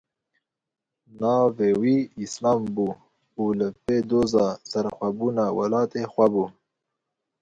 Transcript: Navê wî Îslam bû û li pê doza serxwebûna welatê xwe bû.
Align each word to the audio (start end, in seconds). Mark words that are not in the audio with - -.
Navê 1.19 1.69
wî 1.81 1.97
Îslam 2.23 2.61
bû 2.75 2.89
û 3.41 3.43
li 3.59 3.69
pê 3.83 3.97
doza 4.09 4.47
serxwebûna 4.71 5.47
welatê 5.57 6.03
xwe 6.13 6.27
bû. 6.33 6.45